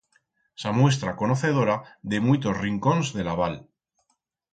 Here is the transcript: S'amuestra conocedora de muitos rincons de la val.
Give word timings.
S'amuestra 0.61 1.11
conocedora 1.19 1.75
de 2.13 2.21
muitos 2.29 2.57
rincons 2.61 3.13
de 3.19 3.27
la 3.29 3.37
val. 3.41 3.59